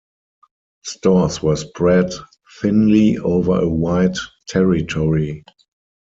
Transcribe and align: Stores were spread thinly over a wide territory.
Stores 0.83 1.43
were 1.43 1.57
spread 1.57 2.11
thinly 2.59 3.19
over 3.19 3.61
a 3.61 3.69
wide 3.69 4.15
territory. 4.47 5.43